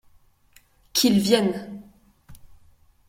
[0.93, 1.79] Qu’il vienne!